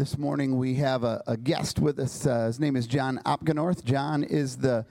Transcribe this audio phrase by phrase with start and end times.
[0.00, 2.24] This morning we have a, a guest with us.
[2.24, 3.84] Uh, his name is Jon Opgenorth.
[3.84, 4.86] Jon is the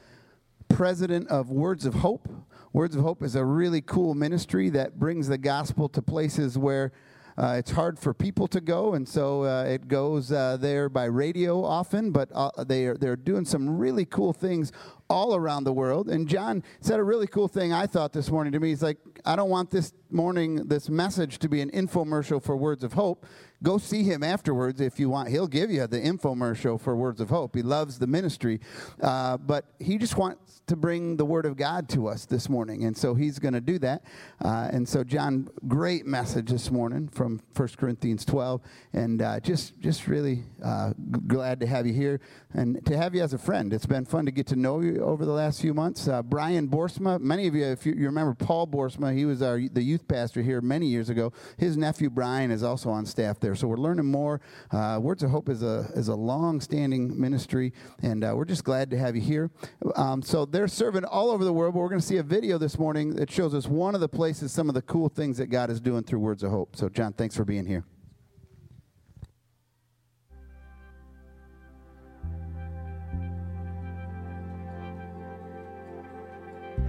[0.67, 2.29] president of Words of Hope.
[2.73, 6.91] Words of Hope is a really cool ministry that brings the gospel to places where
[7.39, 11.05] uh, it's hard for people to go, and so uh, it goes uh, there by
[11.05, 12.11] radio often.
[12.11, 14.71] But uh, they are they're doing some really cool things
[15.09, 16.07] all around the world.
[16.07, 18.69] And Jon said a really cool thing I thought this morning to me.
[18.69, 22.83] He's like, I don't want this morning, this message to be an infomercial for Words
[22.83, 23.25] of Hope.
[23.61, 25.29] Go see him afterwards if you want.
[25.29, 27.55] He'll give you the infomercial for Words of Hope.
[27.55, 28.61] He loves the ministry,
[29.01, 32.85] uh, but he just wants to bring the Word of God to us this morning,
[32.85, 34.03] and so he's going to do that.
[34.39, 38.61] Uh, and so, Jon, great message this morning from 1 Corinthians 12,
[38.93, 40.93] and uh, just just really uh,
[41.27, 42.21] glad to have you here
[42.53, 43.73] and to have you as a friend.
[43.73, 46.07] It's been fun to get to know you over the last few months.
[46.07, 49.59] Uh, Brian Borsma, many of you, if you, you remember Paul Borsma, he was our
[49.59, 51.33] the youth pastor here many years ago.
[51.57, 54.41] His nephew Brian is also on staff there, so we're learning more.
[54.71, 58.63] Uh, Words of Hope is a is a long standing ministry, and uh, we're just
[58.63, 59.51] glad to have you here.
[59.95, 62.57] Um, so they're serving all over the world, but we're going to see a video
[62.57, 65.47] this morning that shows us one of the places, some of the cool things that
[65.47, 66.75] God is doing through Words of Hope.
[66.75, 67.85] So, Jon, thanks for being here.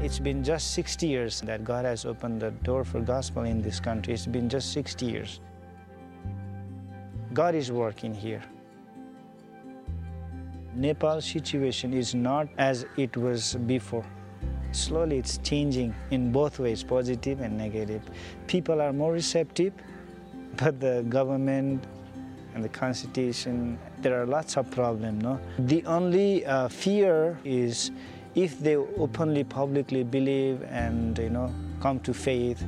[0.03, 3.79] It's been just 60 years that God has opened the door for gospel in this
[3.79, 4.15] country.
[4.15, 5.41] It's been just 60 years.
[7.33, 8.43] God is working here.
[10.75, 14.05] Nepal situation is not as it was before.
[14.73, 18.03] Slowly it's changing in both ways, positive and negative.
[18.47, 19.73] People are more receptive,
[20.57, 21.85] but the government
[22.55, 25.41] and the constitution, there are lots of problems, no?
[25.59, 27.91] The only uh, fear is
[28.35, 32.65] if they openly, publicly believe and, you know, come to faith,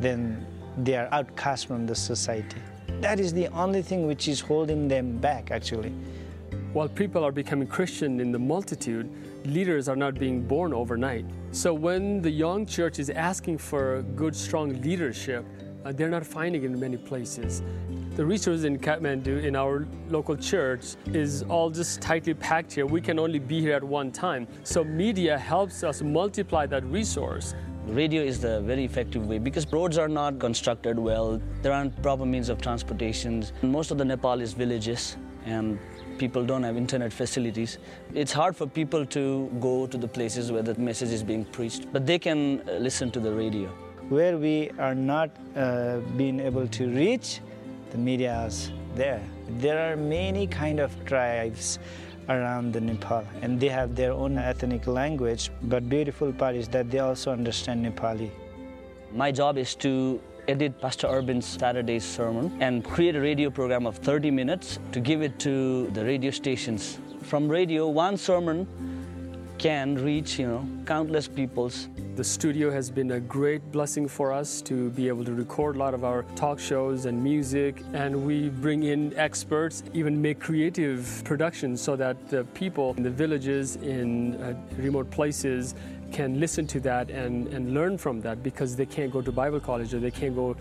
[0.00, 0.46] then
[0.78, 2.60] they are outcast from the society.
[3.00, 5.92] That is the only thing which is holding them back, actually.
[6.72, 9.08] While people are becoming Christian in the multitude,
[9.44, 11.24] leaders are not being born overnight.
[11.52, 15.44] So when the young church is asking for good, strong leadership,
[15.84, 17.62] uh, they're not finding it in many places.
[18.16, 22.86] The resources in Kathmandu, in our local church, is all just tightly packed here.
[22.86, 24.46] We can only be here at one time.
[24.62, 27.54] So media helps us multiply that resource.
[27.86, 31.40] Radio is the very effective way because roads are not constructed well.
[31.60, 33.44] There aren't proper means of transportation.
[33.60, 35.78] Most of the Nepal is villages and
[36.16, 37.76] people don't have internet facilities.
[38.14, 41.92] It's hard for people to go to the places where the message is being preached,
[41.92, 43.68] but they can uh, listen to the radio.
[44.08, 47.40] Where we are not uh, being able to reach,
[47.90, 48.50] the media
[48.94, 49.22] there.
[49.58, 51.78] There are many kind of tribes
[52.28, 55.50] around the Nepal, and they have their own ethnic language.
[55.62, 58.30] But beautiful part is that they also understand Nepali.
[59.12, 63.96] My job is to edit Pastor Arbin's Saturday sermon and create a radio program of
[63.96, 66.98] 30 minutes to give it to the radio stations.
[67.22, 68.66] From radio, one sermon
[69.58, 71.88] can reach, you know, countless peoples.
[72.16, 75.78] The studio has been a great blessing for us to be able to record a
[75.78, 81.22] lot of our talk shows and music, and we bring in experts, even make creative
[81.24, 85.74] productions so that the people in the villages, in uh, remote places,
[86.12, 89.58] can listen to that and, and learn from that because they can't go to Bible
[89.58, 90.56] college or they can't go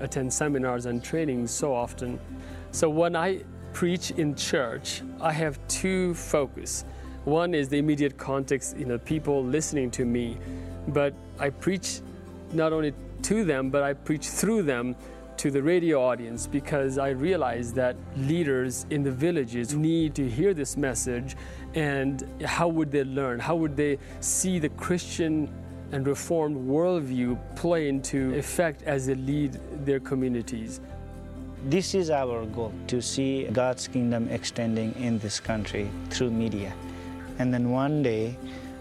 [0.00, 2.18] attend seminars and trainings so often.
[2.72, 3.42] So when I
[3.72, 6.84] preach in church, I have two focus.
[7.24, 10.38] One is the immediate context, you know, people listening to me,
[10.88, 12.00] but I preach
[12.52, 14.96] not only to them, but I preach through them
[15.38, 20.52] to the radio audience because I realize that leaders in the villages need to hear
[20.52, 21.36] this message
[21.74, 23.38] and how would they learn?
[23.38, 25.48] How would they see the Christian
[25.92, 30.80] and Reformed worldview play into effect as they lead their communities?
[31.64, 36.72] This is our goal to see God's kingdom extending in this country through media.
[37.38, 38.36] And then one day,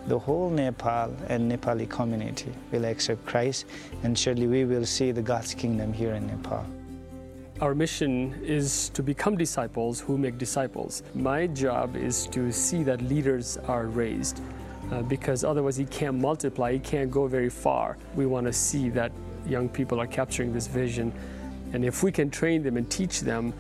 [0.07, 3.65] the whole Nepal and Nepali community will accept Christ,
[4.03, 6.65] and surely we will see the God's kingdom here in Nepal.
[7.59, 11.03] Our mission is to become disciples who make disciples.
[11.13, 14.41] My job is to see that leaders are raised
[14.91, 17.97] uh, because otherwise he can't multiply, he can't go very far.
[18.15, 19.11] We want to see that
[19.47, 21.11] young people are capturing this vision.
[21.73, 23.53] And if we can train them and teach them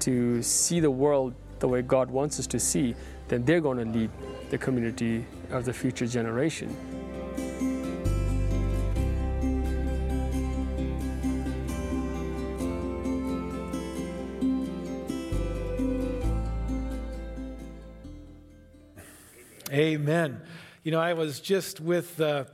[0.00, 2.94] to see the world the way God wants us to see,
[3.32, 4.10] then they're going to lead
[4.50, 6.68] the community of the future generation.
[19.72, 20.42] Amen.
[20.82, 22.44] You know, I was just with uh,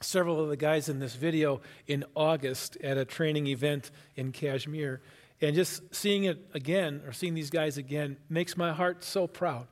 [0.00, 5.00] several of the guys in this video in August at a training event in Kashmir,
[5.40, 9.68] And just seeing it again, or seeing these guys again, makes my heart so proud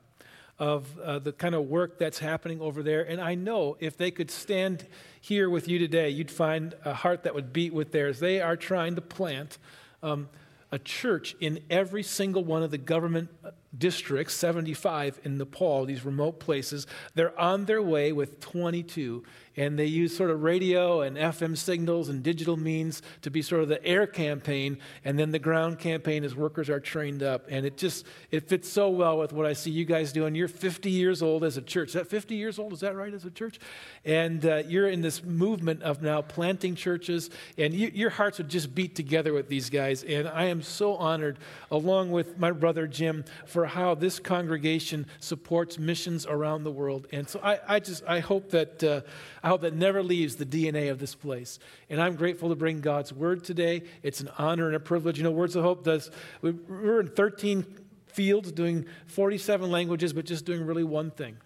[0.57, 3.03] of uh, the kind of work that's happening over there.
[3.03, 4.87] And I know if they could stand
[5.19, 8.19] here with you today, you'd find a heart that would beat with theirs.
[8.19, 9.57] They are trying to plant
[10.01, 10.29] um,
[10.71, 13.29] a church in every single one of the government
[13.77, 16.87] districts, 75 in Nepal, these remote places.
[17.13, 19.23] They're on their way with 22
[19.57, 23.61] and they use sort of radio and FM signals and digital means to be sort
[23.61, 27.45] of the air campaign, and then the ground campaign as workers are trained up.
[27.49, 30.35] And it just it fits so well with what I see you guys doing.
[30.35, 31.89] You're 50 years old as a church.
[31.89, 32.73] Is that 50 years old?
[32.73, 33.59] Is that right as a church?
[34.03, 38.49] And uh, you're in this movement of now planting churches, and you, your hearts would
[38.49, 40.03] just beat together with these guys.
[40.03, 41.39] And I am so honored,
[41.71, 47.07] along with my brother Jim, for how this congregation supports missions around the world.
[47.11, 48.83] And so I, I just I hope that.
[48.83, 49.01] Uh,
[49.45, 51.59] I hope that never leaves the DNA of this place.
[51.87, 53.83] And I'm grateful to bring God's word today.
[54.01, 55.19] It's an honor and a privilege.
[55.19, 56.09] You know, Words of Hope does,
[56.41, 57.63] we're in 13
[58.07, 61.37] fields doing 47 languages, but just doing really one thing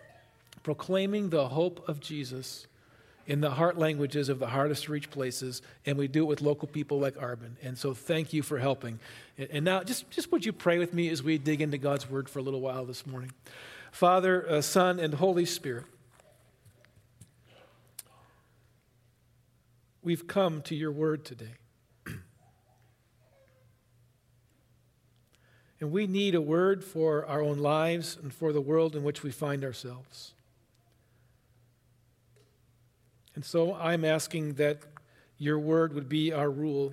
[0.63, 2.68] proclaiming the hope of Jesus
[3.29, 6.41] in the heart languages of the hardest to reach places, and we do it with
[6.41, 7.55] local people like Arbin.
[7.63, 8.99] And so thank you for helping.
[9.37, 12.27] And now, just, just would you pray with me as we dig into God's word
[12.27, 13.31] for a little while this morning?
[13.91, 15.85] Father, uh, Son, and Holy Spirit.
[20.01, 21.53] we've come to your word today.
[25.79, 29.21] and we need a word for our own lives and for the world in which
[29.23, 30.33] we find ourselves.
[33.39, 34.80] And so I'm asking that
[35.38, 36.91] your word would be our rule,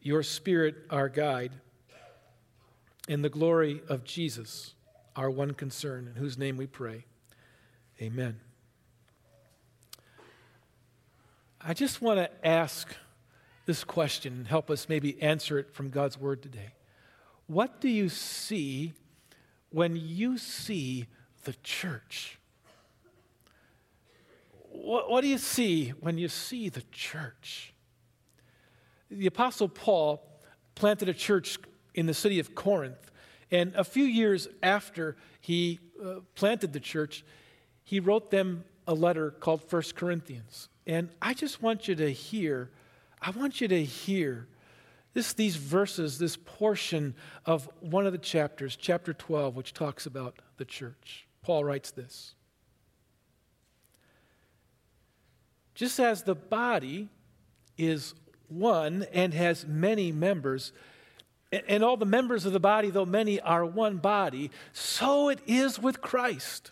[0.00, 1.52] your spirit our guide,
[3.10, 4.72] and the glory of Jesus
[5.14, 7.04] our one concern, in whose name we pray.
[8.00, 8.40] Amen.
[11.60, 12.96] I just want to ask
[13.66, 16.70] this question and help us maybe answer it from God's word today.
[17.48, 18.94] What do you see
[19.68, 21.06] when you see
[21.44, 22.38] the church?
[24.72, 27.74] What, what, do you see when you see the church?
[29.10, 30.26] The Apostle Paul
[30.74, 31.58] planted a church
[31.94, 33.10] in the city of Corinth,
[33.50, 37.22] and a few years after he uh, planted the church,
[37.84, 40.68] he wrote them a letter called First Corinthians.
[40.86, 42.70] And I just want you to hear,
[43.20, 44.48] I want you to hear
[45.12, 47.14] this, these verses, this portion
[47.44, 51.26] of one of the chapters, chapter 12, which talks about the church.
[51.42, 52.34] Paul writes this
[55.74, 57.08] Just as the body
[57.78, 58.14] is
[58.48, 60.72] one and has many members,
[61.50, 65.78] and all the members of the body, though many, are one body, so it is
[65.78, 66.70] with Christ.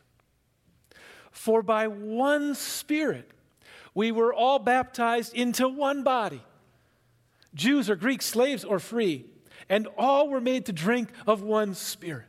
[1.30, 3.30] For by one Spirit,
[3.94, 6.42] we were all baptized into one body
[7.52, 9.26] Jews or Greeks, slaves or free,
[9.68, 12.26] and all were made to drink of one Spirit.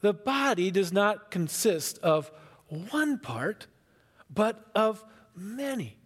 [0.00, 2.30] The body does not consist of
[2.68, 3.66] one part,
[4.30, 5.04] but of
[5.34, 5.96] many.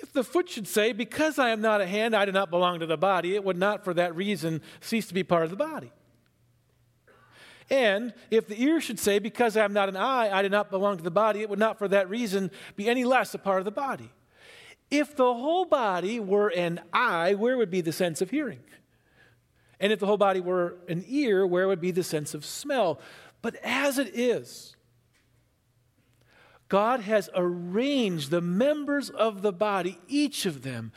[0.00, 2.80] If the foot should say, Because I am not a hand, I do not belong
[2.80, 5.56] to the body, it would not for that reason cease to be part of the
[5.56, 5.92] body.
[7.70, 10.70] And if the ear should say, Because I am not an eye, I do not
[10.70, 13.60] belong to the body, it would not for that reason be any less a part
[13.60, 14.10] of the body.
[14.90, 18.60] If the whole body were an eye, where would be the sense of hearing?
[19.80, 23.00] And if the whole body were an ear, where would be the sense of smell?
[23.42, 24.76] But as it is,
[26.68, 30.92] God has arranged the members of the body, each of them,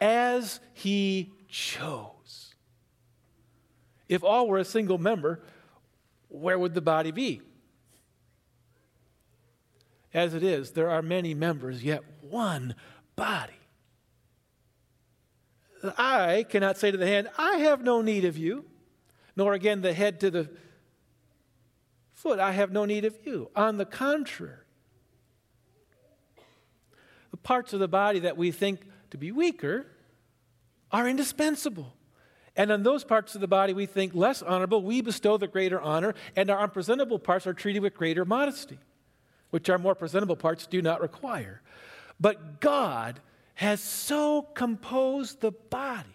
[0.00, 2.54] as He chose.
[4.08, 5.40] If all were a single member,
[6.28, 7.40] where would the body be?
[10.12, 12.74] As it is, there are many members, yet one
[13.16, 13.52] body.
[15.98, 18.64] Eye cannot say to the hand, I have no need of you,
[19.36, 20.50] nor again the head to the
[22.12, 23.50] foot, I have no need of you.
[23.54, 24.63] On the contrary,
[27.34, 28.78] the parts of the body that we think
[29.10, 29.84] to be weaker
[30.92, 31.92] are indispensable.
[32.54, 35.80] And on those parts of the body we think less honorable, we bestow the greater
[35.80, 38.78] honor, and our unpresentable parts are treated with greater modesty,
[39.50, 41.60] which our more presentable parts do not require.
[42.20, 43.18] But God
[43.54, 46.14] has so composed the body,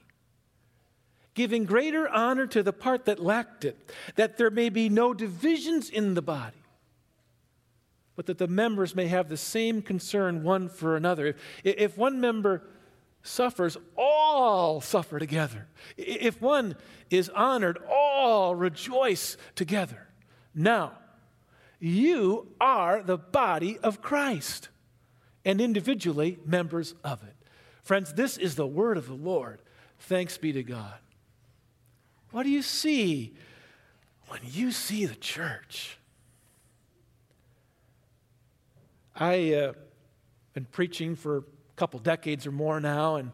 [1.34, 3.76] giving greater honor to the part that lacked it,
[4.16, 6.59] that there may be no divisions in the body,
[8.20, 11.28] but that the members may have the same concern one for another.
[11.64, 12.64] If, if one member
[13.24, 15.68] suffers, all suffer together.
[15.96, 16.76] If one
[17.10, 20.10] is honored, all rejoice together.
[20.54, 20.98] Now,
[21.80, 24.68] you are the body of Christ
[25.46, 27.38] and individually members of it.
[27.84, 29.62] Friends, this is the word of the Lord.
[29.98, 31.00] Thanks be to God.
[32.32, 33.34] What do you see
[34.28, 35.99] when you see the church?
[39.20, 39.74] I uh,
[40.54, 41.44] been preaching for a
[41.76, 43.34] couple decades or more now, and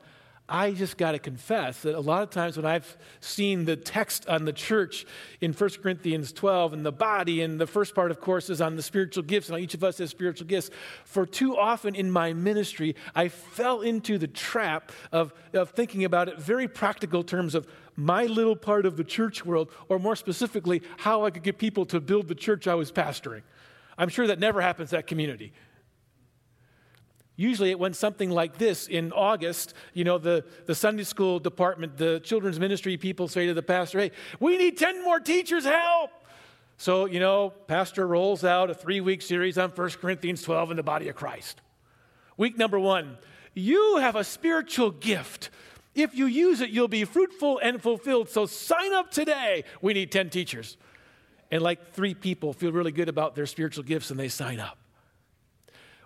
[0.50, 4.28] I just got to confess that a lot of times when I've seen the text
[4.28, 5.06] on the church
[5.42, 8.76] in 1 Corinthians 12 and the body, and the first part, of course, is on
[8.76, 10.72] the spiritual gifts, and each of us has spiritual gifts.
[11.04, 16.30] For too often in my ministry, I fell into the trap of, of thinking about
[16.30, 20.82] it very practical terms of my little part of the church world, or more specifically,
[20.98, 23.44] how I could get people to build the church I was pastoring.
[23.98, 25.54] I'm sure that never happens at community.
[27.38, 28.88] Usually it went something like this.
[28.88, 33.54] In August, you know, the, the Sunday school department, the children's ministry people say to
[33.54, 36.12] the pastor, hey, we need 10 more teachers, help!
[36.78, 40.80] So, you know, pastor rolls out a three week series on 1 Corinthians 12 and
[40.80, 41.62] the body of Christ.
[42.38, 43.18] Week number one,
[43.54, 45.50] you have a spiritual gift.
[45.94, 48.30] If you use it, you'll be fruitful and fulfilled.
[48.30, 49.64] So sign up today.
[49.82, 50.76] We need 10 teachers.
[51.52, 54.78] And like three people feel really good about their spiritual gifts and they sign up.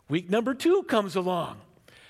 [0.10, 1.62] Week number two comes along,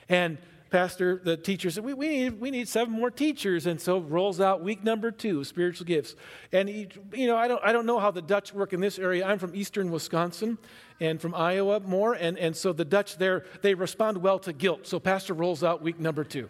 [0.07, 0.37] and
[0.69, 3.65] pastor, the teacher said, we, we, need, we need seven more teachers.
[3.65, 6.15] And so rolls out week number two, spiritual gifts.
[6.51, 8.99] And, he, you know, I don't, I don't know how the Dutch work in this
[8.99, 9.25] area.
[9.25, 10.57] I'm from eastern Wisconsin
[10.99, 12.13] and from Iowa more.
[12.13, 14.87] And, and so the Dutch there, they respond well to guilt.
[14.87, 16.49] So pastor rolls out week number two.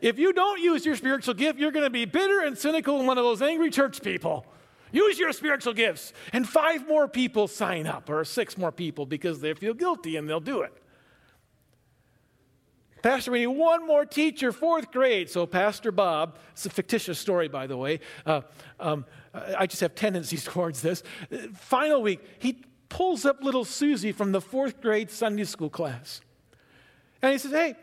[0.00, 3.06] If you don't use your spiritual gift, you're going to be bitter and cynical and
[3.06, 4.46] one of those angry church people.
[4.92, 6.12] Use your spiritual gifts.
[6.32, 10.28] And five more people sign up, or six more people, because they feel guilty and
[10.28, 10.72] they'll do it.
[13.02, 15.28] Pastor, we need one more teacher, fourth grade.
[15.28, 17.98] So, Pastor Bob, it's a fictitious story, by the way.
[18.24, 18.42] Uh,
[18.78, 21.02] um, I just have tendencies towards this.
[21.54, 26.20] Final week, he pulls up little Susie from the fourth grade Sunday school class.
[27.20, 27.74] And he says, Hey,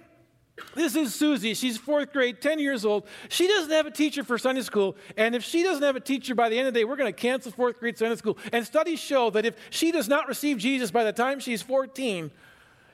[0.76, 1.54] this is Susie.
[1.54, 3.06] She's fourth grade, 10 years old.
[3.30, 4.96] She doesn't have a teacher for Sunday school.
[5.18, 7.14] And if she doesn't have a teacher by the end of the day, we're going
[7.14, 8.38] to cancel fourth grade Sunday school.
[8.52, 12.32] And studies show that if she does not receive Jesus by the time she's 14,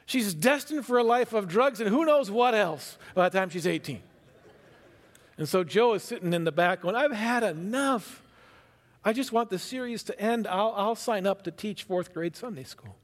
[0.05, 3.49] she's destined for a life of drugs and who knows what else by the time
[3.49, 4.01] she's 18.
[5.37, 8.23] And so Joe is sitting in the back going, I've had enough.
[9.03, 10.47] I just want the series to end.
[10.47, 12.95] I'll, I'll sign up to teach fourth grade Sunday school.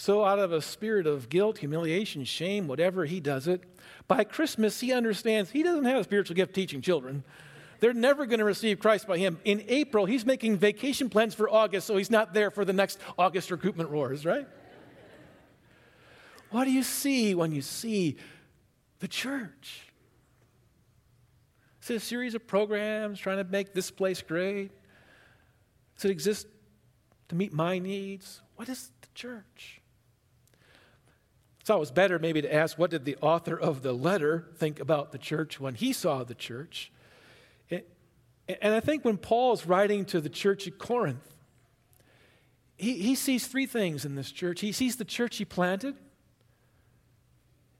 [0.00, 3.64] So, out of a spirit of guilt, humiliation, shame, whatever, he does it.
[4.06, 7.24] By Christmas, he understands he doesn't have a spiritual gift teaching children.
[7.80, 9.40] They're never going to receive Christ by him.
[9.44, 13.00] In April, he's making vacation plans for August, so he's not there for the next
[13.18, 14.46] August recruitment roars, right?
[16.52, 18.18] What do you see when you see
[19.00, 19.90] the church?
[21.82, 24.70] Is it a series of programs trying to make this place great?
[25.96, 26.46] Does it exist
[27.30, 28.42] to meet my needs?
[28.54, 29.77] What is the church?
[31.68, 35.12] It's was better maybe to ask what did the author of the letter think about
[35.12, 36.90] the church when he saw the church?
[37.70, 41.34] And I think when Paul is writing to the church at Corinth,
[42.78, 44.62] he, he sees three things in this church.
[44.62, 45.96] He sees the church he planted,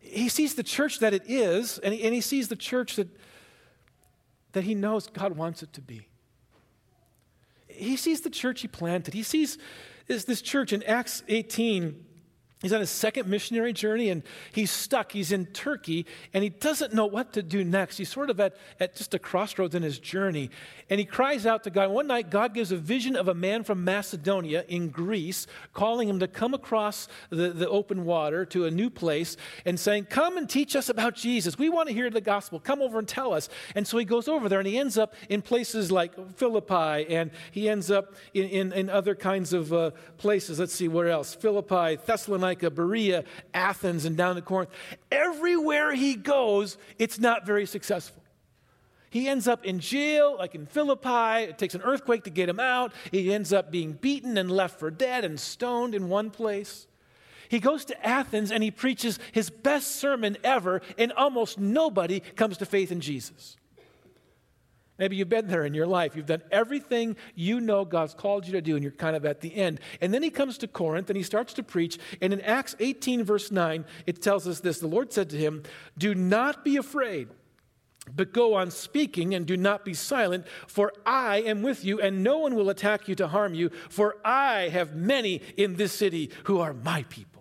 [0.00, 3.08] he sees the church that it is, and he, and he sees the church that,
[4.52, 6.08] that he knows God wants it to be.
[7.66, 9.14] He sees the church he planted.
[9.14, 9.56] He sees
[10.06, 12.04] this, this church in Acts 18
[12.60, 15.12] He's on his second missionary journey and he's stuck.
[15.12, 17.98] He's in Turkey and he doesn't know what to do next.
[17.98, 20.50] He's sort of at, at just a crossroads in his journey.
[20.90, 21.90] And he cries out to God.
[21.90, 26.18] One night, God gives a vision of a man from Macedonia in Greece, calling him
[26.18, 30.50] to come across the, the open water to a new place and saying, Come and
[30.50, 31.58] teach us about Jesus.
[31.58, 32.58] We want to hear the gospel.
[32.58, 33.48] Come over and tell us.
[33.76, 37.30] And so he goes over there and he ends up in places like Philippi and
[37.52, 40.58] he ends up in, in, in other kinds of uh, places.
[40.58, 41.34] Let's see, where else?
[41.34, 42.47] Philippi, Thessalonica.
[42.48, 43.24] Thessalonica, Berea,
[43.54, 44.70] Athens, and down to Corinth.
[45.10, 48.22] Everywhere he goes, it's not very successful.
[49.10, 51.50] He ends up in jail, like in Philippi.
[51.50, 52.92] It takes an earthquake to get him out.
[53.10, 56.86] He ends up being beaten and left for dead and stoned in one place.
[57.48, 62.58] He goes to Athens and he preaches his best sermon ever, and almost nobody comes
[62.58, 63.56] to faith in Jesus.
[64.98, 66.16] Maybe you've been there in your life.
[66.16, 69.40] You've done everything you know God's called you to do, and you're kind of at
[69.40, 69.80] the end.
[70.00, 71.98] And then he comes to Corinth and he starts to preach.
[72.20, 75.62] And in Acts 18, verse 9, it tells us this The Lord said to him,
[75.96, 77.28] Do not be afraid,
[78.14, 82.24] but go on speaking and do not be silent, for I am with you, and
[82.24, 86.30] no one will attack you to harm you, for I have many in this city
[86.44, 87.37] who are my people.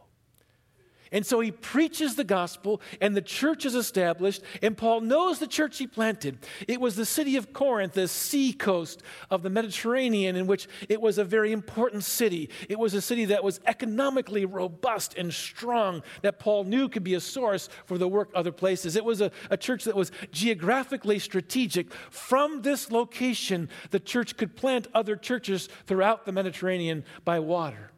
[1.11, 4.41] And so he preaches the gospel, and the church is established.
[4.61, 6.39] And Paul knows the church he planted.
[6.67, 11.01] It was the city of Corinth, the sea coast of the Mediterranean, in which it
[11.01, 12.49] was a very important city.
[12.69, 17.15] It was a city that was economically robust and strong, that Paul knew could be
[17.15, 18.95] a source for the work other places.
[18.95, 21.93] It was a, a church that was geographically strategic.
[22.09, 27.91] From this location, the church could plant other churches throughout the Mediterranean by water.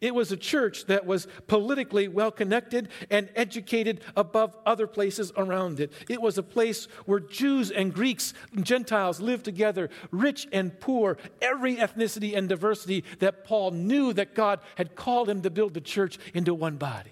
[0.00, 5.80] It was a church that was politically well connected and educated above other places around
[5.80, 5.92] it.
[6.08, 11.18] It was a place where Jews and Greeks and Gentiles lived together, rich and poor,
[11.42, 15.80] every ethnicity and diversity that Paul knew that God had called him to build the
[15.80, 17.10] church into one body.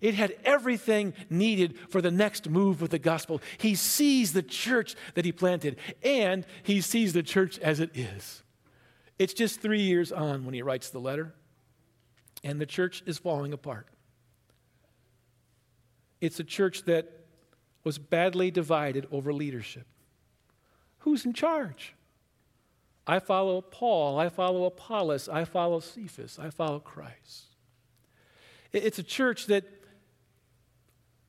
[0.00, 3.40] It had everything needed for the next move with the gospel.
[3.58, 8.42] He sees the church that he planted, and he sees the church as it is.
[9.18, 11.34] It's just three years on when he writes the letter
[12.42, 13.86] and the church is falling apart.
[16.20, 17.08] It's a church that
[17.84, 19.86] was badly divided over leadership.
[21.00, 21.94] Who's in charge?
[23.06, 27.46] I follow Paul, I follow Apollos, I follow Cephas, I follow Christ.
[28.72, 29.64] It's a church that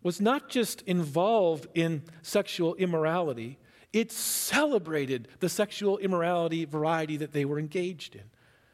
[0.04, 3.58] was not just involved in sexual immorality,
[3.94, 8.24] it celebrated the sexual immorality variety that they were engaged in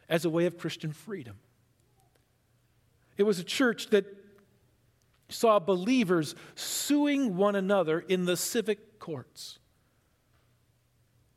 [0.09, 1.35] as a way of Christian freedom.
[3.17, 4.05] It was a church that
[5.29, 9.60] saw believers suing one another in the civic courts.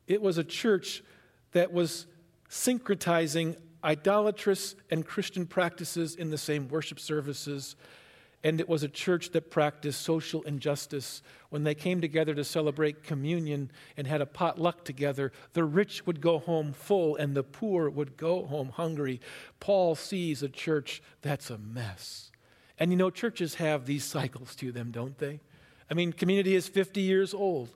[0.07, 1.03] It was a church
[1.51, 2.05] that was
[2.49, 7.75] syncretizing idolatrous and Christian practices in the same worship services.
[8.43, 11.21] And it was a church that practiced social injustice.
[11.49, 16.21] When they came together to celebrate communion and had a potluck together, the rich would
[16.21, 19.19] go home full and the poor would go home hungry.
[19.59, 22.31] Paul sees a church that's a mess.
[22.77, 25.41] And you know, churches have these cycles to them, don't they?
[25.91, 27.69] I mean, community is 50 years old.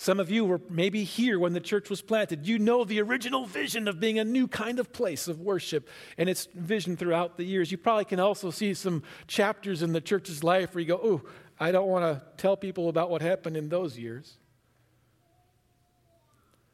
[0.00, 2.46] Some of you were maybe here when the church was planted.
[2.46, 6.26] You know the original vision of being a new kind of place of worship and
[6.26, 7.70] its vision throughout the years.
[7.70, 11.22] You probably can also see some chapters in the church's life where you go, oh,
[11.60, 14.38] I don't want to tell people about what happened in those years.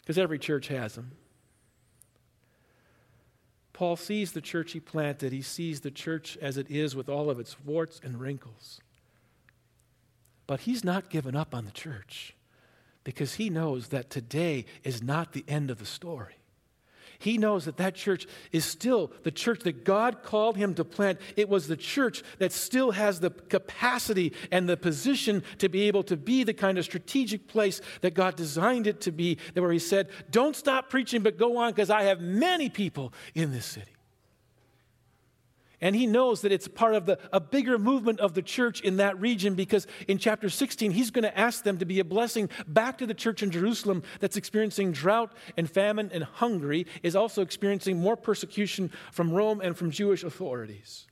[0.02, 1.10] Because every church has them.
[3.72, 7.28] Paul sees the church he planted, he sees the church as it is with all
[7.28, 8.80] of its warts and wrinkles.
[10.46, 12.35] But he's not given up on the church
[13.06, 16.34] because he knows that today is not the end of the story.
[17.20, 21.20] He knows that that church is still the church that God called him to plant.
[21.36, 26.02] It was the church that still has the capacity and the position to be able
[26.02, 29.78] to be the kind of strategic place that God designed it to be, where he
[29.78, 33.95] said, Don't stop preaching, but go on because I have many people in this city.
[35.80, 38.96] And he knows that it's part of the, a bigger movement of the church in
[38.96, 42.48] that region because in chapter 16, he's going to ask them to be a blessing
[42.66, 47.42] back to the church in Jerusalem that's experiencing drought and famine and hungry, is also
[47.42, 51.06] experiencing more persecution from Rome and from Jewish authorities.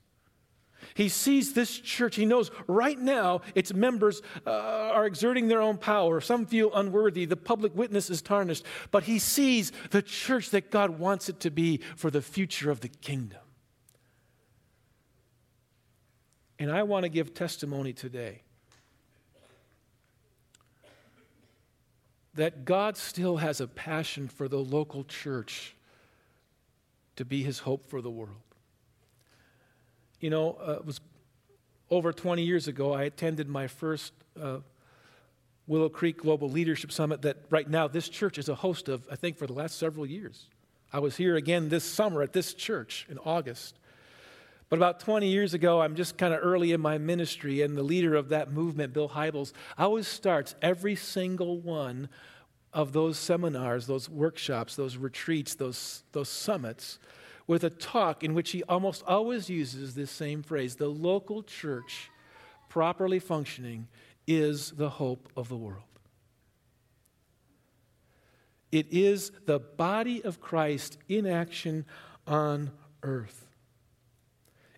[0.95, 2.17] He sees this church.
[2.17, 6.21] He knows right now its members uh, are exerting their own power.
[6.21, 7.25] Some feel unworthy.
[7.25, 8.65] The public witness is tarnished.
[8.91, 12.81] But he sees the church that God wants it to be for the future of
[12.81, 13.41] the kingdom.
[16.59, 18.43] And I want to give testimony today
[22.35, 25.75] that God still has a passion for the local church
[27.17, 28.37] to be his hope for the world.
[30.21, 31.01] You know, uh, it was
[31.91, 34.59] over 20 years ago, I attended my first uh,
[35.67, 39.17] Willow Creek Global Leadership Summit that right now this church is a host of, I
[39.17, 40.47] think, for the last several years.
[40.93, 43.79] I was here again this summer at this church in August.
[44.69, 47.83] But about 20 years ago, I'm just kind of early in my ministry, and the
[47.83, 52.09] leader of that movement, Bill Hybels, always starts every single one
[52.73, 56.99] of those seminars, those workshops, those retreats, those, those summits
[57.47, 62.11] with a talk in which he almost always uses this same phrase the local church,
[62.69, 63.87] properly functioning,
[64.27, 65.83] is the hope of the world.
[68.73, 71.85] It is the body of Christ in action
[72.27, 72.73] on
[73.03, 73.44] earth.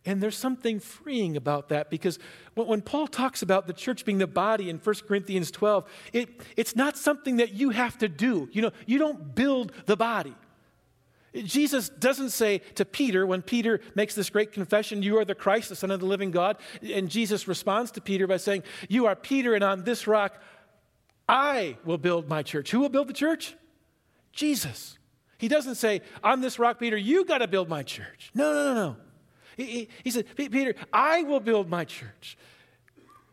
[0.07, 2.21] And there's something freeing about that because
[2.55, 6.77] when Paul talks about the church being the body in 1 Corinthians 12, it, it's
[6.77, 8.49] not something that you have to do.
[8.53, 10.35] You know, you don't build the body.
[11.35, 15.69] Jesus doesn't say to Peter, when Peter makes this great confession, You are the Christ,
[15.69, 16.57] the Son of the living God.
[16.83, 20.41] And Jesus responds to Peter by saying, You are Peter, and on this rock
[21.29, 22.71] I will build my church.
[22.71, 23.55] Who will build the church?
[24.33, 24.99] Jesus.
[25.39, 28.31] He doesn't say, On this rock, Peter, you got to build my church.
[28.35, 28.97] No, no, no, no.
[29.57, 32.37] He, he, said, Peter, I will build my church.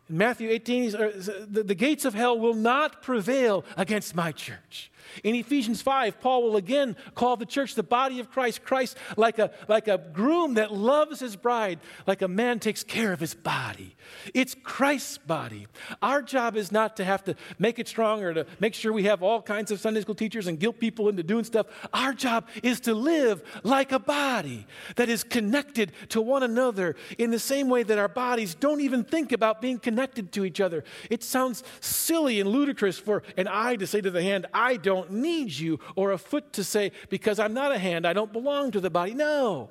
[0.10, 4.92] In Matthew 18, the, the gates of hell will not prevail against my church.
[5.24, 8.64] In Ephesians 5, Paul will again call the church the body of Christ.
[8.64, 13.14] Christ, like a, like a groom that loves his bride, like a man takes care
[13.14, 13.96] of his body.
[14.34, 15.68] It's Christ's body.
[16.02, 19.24] Our job is not to have to make it stronger, to make sure we have
[19.24, 21.68] all kinds of Sunday school teachers and guilt people into doing stuff.
[21.94, 27.32] Our job is to live like a body that is connected to one another in
[27.32, 30.84] the same way that our bodies don't even think about being connected to each other.
[31.10, 34.93] It sounds silly and ludicrous for an eye to say to the hand, I don't
[34.94, 38.32] don't need you, or a foot to say, because I'm not a hand, I don't
[38.32, 39.14] belong to the body.
[39.14, 39.70] No.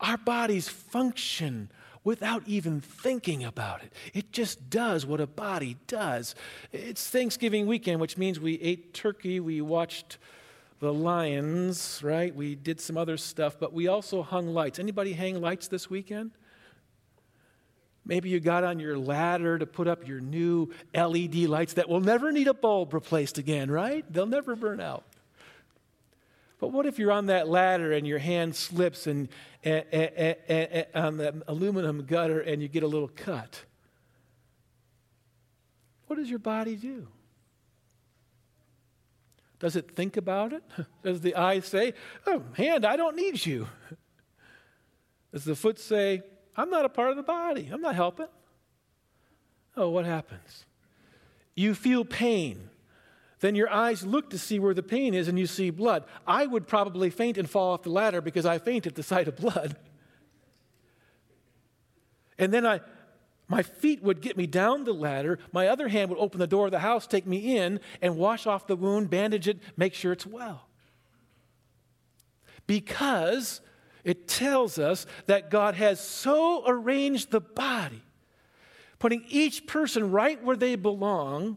[0.00, 1.70] Our bodies function
[2.04, 3.92] without even thinking about it.
[4.12, 6.34] It just does what a body does.
[6.70, 10.18] It's Thanksgiving weekend, which means we ate turkey, we watched
[10.80, 12.34] the lions, right?
[12.34, 14.78] We did some other stuff, but we also hung lights.
[14.78, 16.32] Anybody hang lights this weekend?
[18.06, 22.00] Maybe you got on your ladder to put up your new LED lights that will
[22.00, 24.04] never need a bulb replaced again, right?
[24.12, 25.04] They'll never burn out.
[26.58, 29.28] But what if you're on that ladder and your hand slips and,
[29.62, 33.64] and, and, and, on the aluminum gutter and you get a little cut?
[36.06, 37.08] What does your body do?
[39.58, 40.62] Does it think about it?
[41.02, 41.94] Does the eye say,
[42.26, 43.66] Oh, hand, I don't need you?
[45.32, 46.22] Does the foot say,
[46.56, 47.68] I'm not a part of the body.
[47.72, 48.28] I'm not helping.
[49.76, 50.64] Oh, what happens?
[51.54, 52.70] You feel pain.
[53.40, 56.04] Then your eyes look to see where the pain is and you see blood.
[56.26, 59.28] I would probably faint and fall off the ladder because I faint at the sight
[59.28, 59.76] of blood.
[62.38, 62.80] And then I,
[63.48, 65.38] my feet would get me down the ladder.
[65.52, 68.46] My other hand would open the door of the house, take me in, and wash
[68.46, 70.68] off the wound, bandage it, make sure it's well.
[72.66, 73.60] Because
[74.04, 78.02] it tells us that God has so arranged the body,
[78.98, 81.56] putting each person right where they belong,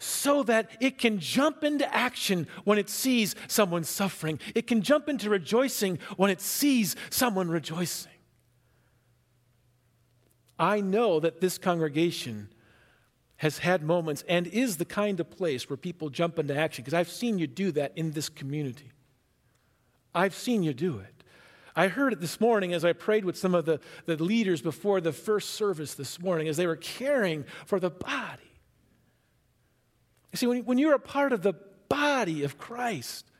[0.00, 4.38] so that it can jump into action when it sees someone suffering.
[4.54, 8.12] It can jump into rejoicing when it sees someone rejoicing.
[10.58, 12.48] I know that this congregation
[13.36, 16.94] has had moments and is the kind of place where people jump into action because
[16.94, 18.90] I've seen you do that in this community.
[20.14, 21.17] I've seen you do it.
[21.78, 25.00] I heard it this morning as I prayed with some of the, the leaders before
[25.00, 28.42] the first service this morning as they were caring for the body.
[30.32, 31.54] You see, when, when you're a part of the
[31.88, 33.30] body of Christ,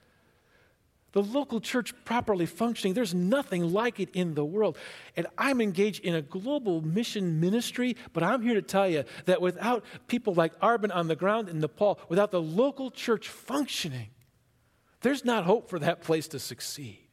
[1.11, 4.79] the local church properly functioning, there's nothing like it in the world.
[5.17, 9.41] And I'm engaged in a global mission ministry, but I'm here to tell you that
[9.41, 14.11] without people like Arbin on the ground in Nepal, without the local church functioning,
[15.01, 17.08] there's not hope for that place to succeed.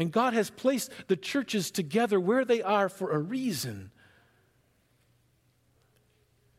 [0.00, 3.90] And God has placed the churches together where they are for a reason.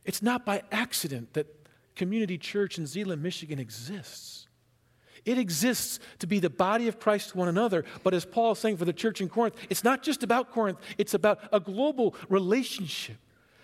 [0.06, 1.48] It's not by accident that
[1.96, 4.48] Community Church in Zeeland, Michigan exists.
[5.26, 7.84] It exists to be the body of Christ to one another.
[8.04, 10.78] But as Paul is saying for the church in Corinth, it's not just about Corinth,
[11.00, 13.18] it's about a global relationship.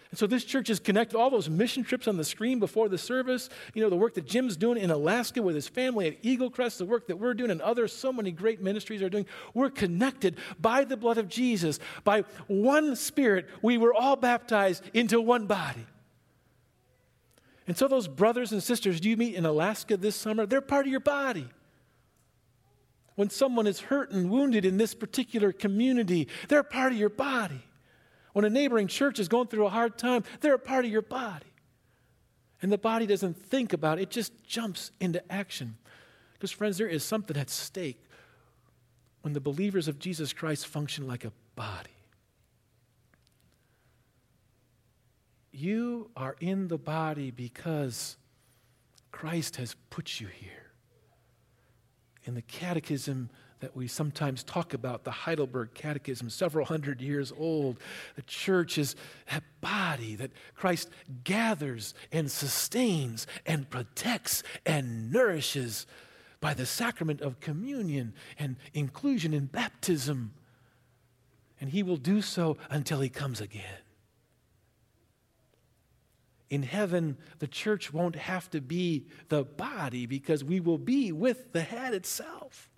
[0.09, 1.17] And so this church is connected.
[1.17, 4.25] All those mission trips on the screen before the service, you know, the work that
[4.25, 7.51] Jim's doing in Alaska with his family at Eagle Crest, the work that we're doing
[7.51, 9.25] and others, so many great ministries are doing.
[9.53, 11.79] We're connected by the blood of Jesus.
[12.05, 15.85] By one spirit, we were all baptized into one body.
[17.67, 20.85] And so those brothers and sisters do you meet in Alaska this summer, they're part
[20.85, 21.47] of your body.
[23.15, 27.61] When someone is hurt and wounded in this particular community, they're part of your body.
[28.37, 31.01] When a neighboring church is going through a hard time, they're a part of your
[31.01, 31.47] body.
[32.61, 35.75] And the body doesn't think about it, it just jumps into action.
[36.33, 37.99] Because, friends, there is something at stake
[39.21, 41.89] when the believers of Jesus Christ function like a body.
[45.51, 48.17] You are in the body because
[49.11, 50.73] Christ has put you here.
[52.25, 57.79] In the Catechism, that we sometimes talk about, the Heidelberg Catechism, several hundred years old.
[58.15, 58.95] The church is
[59.31, 60.89] a body that Christ
[61.23, 65.87] gathers and sustains and protects and nourishes
[66.39, 70.33] by the sacrament of communion and inclusion in baptism.
[71.59, 73.63] And he will do so until he comes again.
[76.49, 81.51] In heaven, the church won't have to be the body because we will be with
[81.51, 82.69] the head itself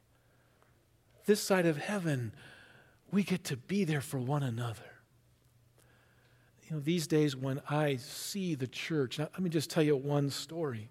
[1.29, 2.31] this side of heaven,
[3.11, 4.81] we get to be there for one another.
[6.67, 9.95] You know, these days when I see the church, now, let me just tell you
[9.95, 10.89] one story.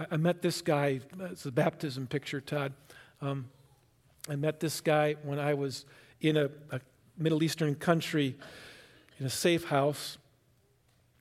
[0.00, 2.72] I, I met this guy, it's a baptism picture, Todd.
[3.22, 3.46] Um,
[4.28, 5.84] I met this guy when I was
[6.20, 6.80] in a, a
[7.16, 8.34] Middle Eastern country
[9.20, 10.18] in a safe house.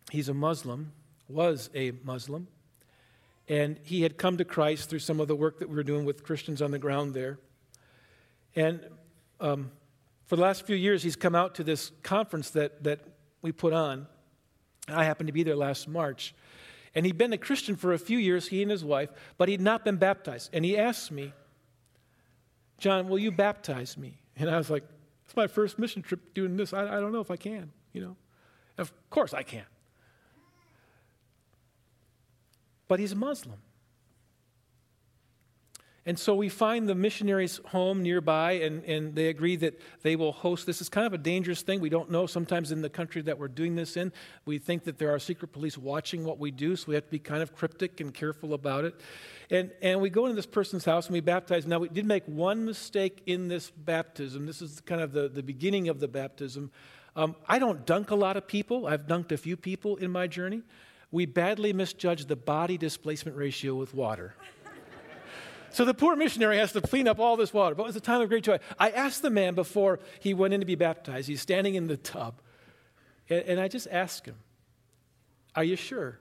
[0.10, 0.92] He's a Muslim,
[1.30, 2.48] was a Muslim,
[3.48, 6.06] and he had come to Christ through some of the work that we were doing
[6.06, 7.40] with Christians on the ground there.
[8.56, 8.86] And
[9.40, 9.72] um,
[10.26, 13.02] for the last few years, he's come out to this conference that, that
[13.42, 14.08] we put on.
[14.88, 16.34] I happened to be there last March.
[16.96, 19.62] And he'd been a Christian for a few years, he and his wife, but he'd
[19.62, 20.52] not been baptized.
[20.54, 21.34] And he asked me,
[22.78, 24.20] Jon, will you baptize me?
[24.36, 24.84] And I was like,
[25.26, 26.74] it's my first mission trip doing this.
[26.74, 28.16] I, I don't know if I can, you know.
[28.78, 29.66] Of course I can.
[32.88, 33.60] But he's a Muslim.
[36.06, 40.34] And so we find the missionaries' home nearby, and, and they agree that they will
[40.34, 40.66] host.
[40.66, 41.80] This is kind of a dangerous thing.
[41.80, 44.12] We don't know sometimes in the country that we're doing this in.
[44.46, 47.12] We think that there are secret police watching what we do, so we have to
[47.12, 49.00] be kind of cryptic and careful about it.
[49.50, 51.66] And, and we go into this person's house and we baptize.
[51.66, 54.46] Now, we did make one mistake in this baptism.
[54.46, 56.70] This is kind of the, the beginning of the baptism.
[57.16, 60.28] Um, I don't dunk a lot of people, I've dunked a few people in my
[60.28, 60.64] journey.
[61.14, 64.34] We badly misjudged the body displacement ratio with water.
[65.70, 67.76] So the poor missionary has to clean up all this water.
[67.76, 68.58] But it was a time of great joy.
[68.80, 71.98] I asked the man before he went in to be baptized, he's standing in the
[71.98, 72.42] tub.
[73.30, 74.38] And, and I just asked him,
[75.56, 76.18] Are you sure?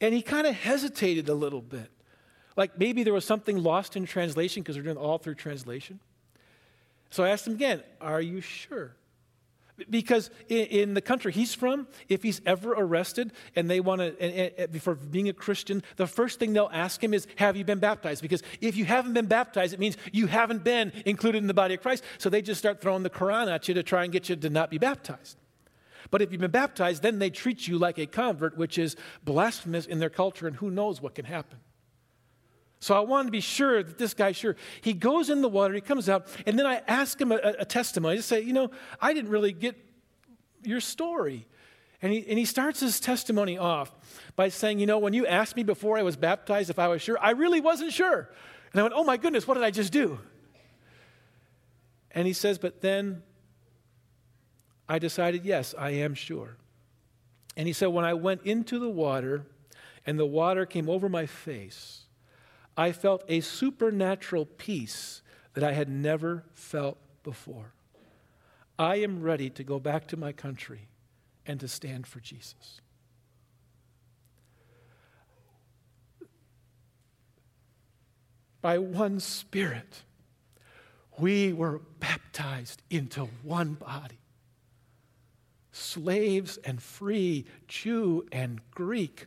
[0.00, 1.90] And he kind of hesitated a little bit.
[2.56, 6.00] Like maybe there was something lost in translation because we're doing all through translation.
[7.10, 8.96] So I asked him again, Are you sure?
[9.90, 14.94] Because in, the country he's from, if he's ever arrested and they want to, for
[14.94, 18.22] being a Christian, the first thing they'll ask him is, Have you been baptized?
[18.22, 21.74] Because if you haven't been baptized, it means you haven't been included in the body
[21.74, 22.04] of Christ.
[22.18, 24.50] So they just start throwing the Quran at you to try and get you to
[24.50, 25.36] not be baptized.
[26.10, 29.86] But if you've been baptized, then they treat you like a convert, which is blasphemous
[29.86, 31.58] in their culture, and who knows what can happen.
[32.84, 34.56] So I wanted to be sure that this guy, sure.
[34.82, 37.64] He goes in the water, he comes out, and then I ask him a, a
[37.64, 38.12] testimony.
[38.12, 38.70] I just say, you know,
[39.00, 39.74] I didn't really get
[40.62, 41.46] your story.
[42.02, 43.90] And he, and he starts his testimony off
[44.36, 47.00] by saying, you know, when you asked me before I was baptized if I was
[47.00, 48.28] sure, I really wasn't sure.
[48.74, 50.18] And I went, oh my goodness, what did I just do?
[52.10, 53.22] And he says, but then
[54.90, 56.58] I decided, yes, I am sure.
[57.56, 59.46] And he said, when I went into the water
[60.04, 62.03] and the water came over my face,
[62.76, 65.22] I felt a supernatural peace
[65.54, 67.72] that I had never felt before.
[68.78, 70.88] I am ready to go back to my country
[71.46, 72.80] and to stand for Jesus.
[78.60, 80.02] By one Spirit,
[81.18, 84.18] we were baptized into one body.
[85.70, 89.26] Slaves and free, Jew and Greek,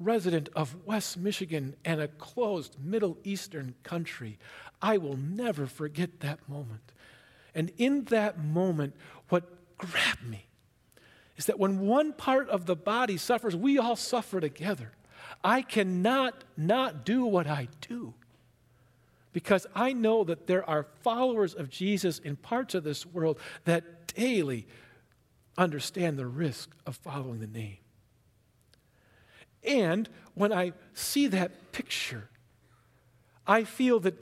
[0.00, 4.38] resident of West Michigan and a closed Middle Eastern country.
[4.82, 6.92] I will never forget that moment.
[7.54, 8.94] And in that moment,
[9.28, 9.44] what
[9.78, 10.46] grabbed me
[11.36, 14.92] is that when one part of the body suffers, we all suffer together.
[15.42, 18.14] I cannot not do what I do
[19.32, 24.14] because I know that there are followers of Jesus in parts of this world that
[24.14, 24.66] daily
[25.58, 27.78] understand the risk of following the name.
[29.64, 32.28] And when I see that picture,
[33.46, 34.14] I feel that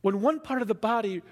[0.00, 1.22] when one part of the body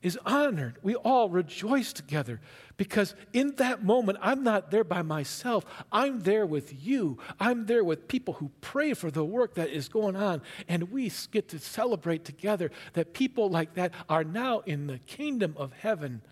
[0.00, 2.40] is honored, we all rejoice together
[2.76, 5.64] because in that moment, I'm not there by myself.
[5.90, 7.18] I'm there with you.
[7.40, 10.40] I'm there with people who pray for the work that is going on.
[10.68, 15.54] And we get to celebrate together that people like that are now in the kingdom
[15.56, 16.22] of heaven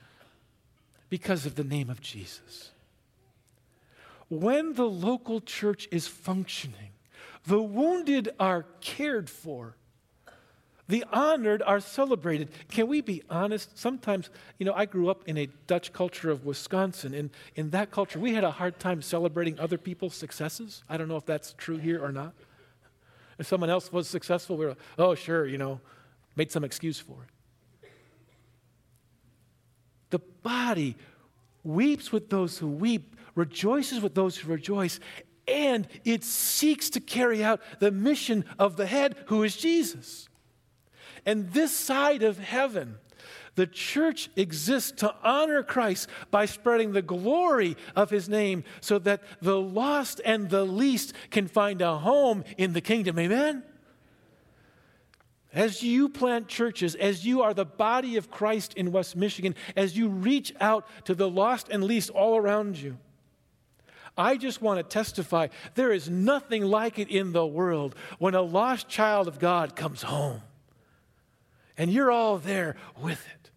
[1.09, 2.71] because of the name of Jesus
[4.29, 6.91] when the local church is functioning,
[7.45, 9.77] the wounded are cared for.
[10.89, 12.51] The honored are celebrated.
[12.69, 13.77] Can we be honest?
[13.77, 17.13] Sometimes, you know, I grew up in a Dutch culture of Wisconsin.
[17.13, 20.85] and in that culture, we had a hard time celebrating other people's successes.
[20.89, 22.35] I don't know if that's true here or not.
[23.39, 25.81] If someone else was successful, we were, oh, sure, you know,
[26.37, 27.91] made some excuse for it.
[30.11, 30.97] The body
[31.65, 34.99] weeps with those who weep rejoices with those who rejoice,
[35.47, 40.29] and it seeks to carry out the mission of the head, who is Jesus.
[41.25, 42.97] And this side of heaven,
[43.55, 49.23] the church exists to honor Christ by spreading the glory of his name so that
[49.41, 53.19] the lost and the least can find a home in the kingdom.
[53.19, 53.63] Amen?
[55.53, 59.97] As you plant churches, as you are the body of Christ in West Michigan, as
[59.97, 62.99] you reach out to the lost and least all around you,
[64.17, 68.43] I just want to testify there is nothing like it in the world when a
[68.43, 70.41] lost child of God comes home.
[71.77, 73.51] And you're all there with it.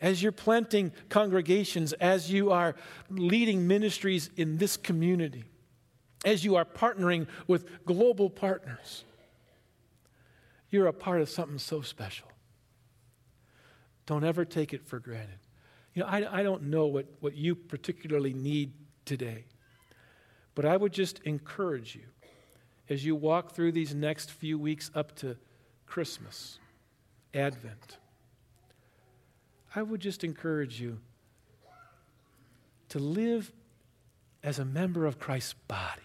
[0.00, 2.74] As you're planting congregations, as you are
[3.08, 5.44] leading ministries in this community,
[6.26, 9.04] as you are partnering with global partners,
[10.68, 12.28] you're a part of something so special.
[14.06, 15.38] Don't ever take it for granted.
[15.94, 18.72] You know, I, I don't know what, what you particularly need
[19.04, 19.44] today,
[20.54, 22.02] but I would just encourage you
[22.88, 25.36] as you walk through these next few weeks up to
[25.86, 26.58] Christmas,
[27.32, 27.98] Advent.
[29.74, 30.98] I would just encourage you
[32.90, 33.52] to live
[34.42, 36.02] as a member of Christ's body.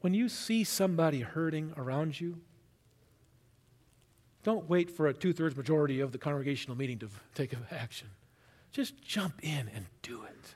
[0.00, 2.40] When you see somebody hurting around you,
[4.42, 8.08] don't wait for a two thirds majority of the congregational meeting to take action.
[8.72, 10.54] Just jump in and do it.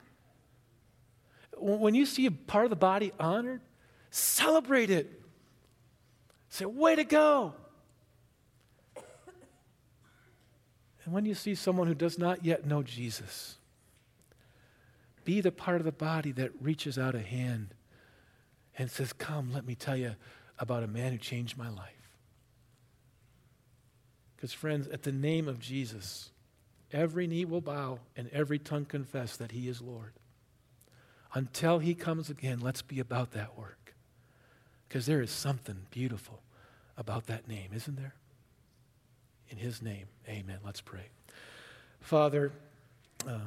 [1.66, 3.60] When you see a part of the body honored,
[4.10, 5.20] celebrate it.
[6.48, 7.54] Say, way to go.
[11.04, 13.56] And when you see someone who does not yet know Jesus,
[15.24, 17.74] be the part of the body that reaches out a hand
[18.78, 20.14] and says, Come, let me tell you
[20.60, 22.10] about a man who changed my life.
[24.36, 26.30] Because, friends, at the name of Jesus,
[26.92, 30.12] every knee will bow and every tongue confess that he is Lord.
[31.36, 33.94] Until he comes again, let's be about that work.
[34.88, 36.40] Because there is something beautiful
[36.96, 38.14] about that name, isn't there?
[39.50, 40.60] In his name, amen.
[40.64, 41.08] Let's pray.
[42.00, 42.52] Father,
[43.28, 43.40] uh,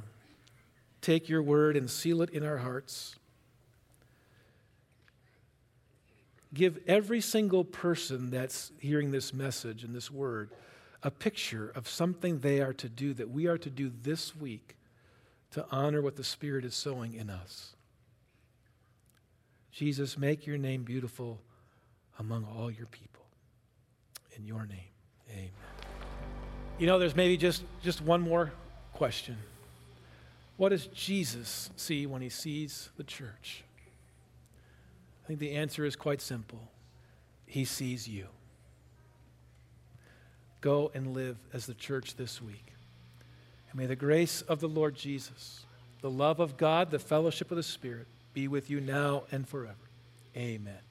[1.02, 3.16] take your word and seal it in our hearts.
[6.54, 10.52] Give every single person that's hearing this message and this word
[11.02, 14.76] a picture of something they are to do that we are to do this week
[15.50, 17.74] to honor what the Spirit is sowing in us.
[19.72, 21.40] Jesus, make your name beautiful
[22.18, 23.24] among all your people.
[24.36, 24.92] In your name,
[25.32, 25.50] amen.
[26.78, 28.52] You know, there's maybe just, just one more
[28.94, 29.38] question.
[30.58, 33.64] What does Jesus see when he sees the church?
[35.24, 36.60] I think the answer is quite simple.
[37.46, 38.28] He sees you.
[40.62, 42.74] Go and live as the church this week.
[43.70, 45.66] And may the grace of the Lord Jesus,
[46.02, 49.76] the love of God, the fellowship of the Spirit be with you now and forever.
[50.36, 50.89] Amen.